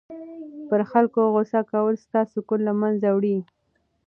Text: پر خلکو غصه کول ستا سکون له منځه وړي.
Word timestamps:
پر 0.67 0.81
خلکو 0.91 1.21
غصه 1.35 1.59
کول 1.71 1.95
ستا 2.03 2.21
سکون 2.31 2.59
له 2.67 2.73
منځه 2.81 3.09
وړي. 3.15 3.37